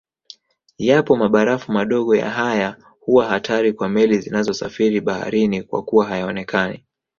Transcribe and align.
Yapo 0.77 1.15
mabarafu 1.15 1.71
madogo 1.71 2.15
na 2.15 2.29
haya 2.29 2.77
huwa 2.99 3.25
hatari 3.25 3.73
kwa 3.73 3.89
meli 3.89 4.19
zinazosafiri 4.19 5.01
baharini 5.01 5.63
kwakuwa 5.63 6.05
hayaonekani 6.05 6.83